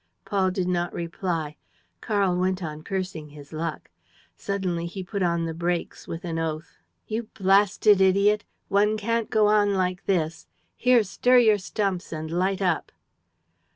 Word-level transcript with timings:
Paul 0.25 0.49
did 0.49 0.67
not 0.67 0.95
reply. 0.95 1.57
Karl 2.01 2.35
went 2.35 2.63
on 2.63 2.81
cursing 2.81 3.29
his 3.29 3.53
luck. 3.53 3.91
Suddenly, 4.35 4.87
he 4.87 5.03
put 5.03 5.21
on 5.21 5.45
the 5.45 5.53
brakes, 5.53 6.07
with 6.07 6.25
an 6.25 6.39
oath: 6.39 6.79
"You 7.05 7.29
blasted 7.35 8.01
idiot! 8.01 8.43
One 8.67 8.97
can't 8.97 9.29
go 9.29 9.45
on 9.45 9.75
like 9.75 10.05
this.... 10.07 10.47
Here, 10.75 11.03
stir 11.03 11.37
your 11.37 11.59
stumps 11.59 12.11
and 12.11 12.31
light 12.31 12.63
up." 12.63 12.91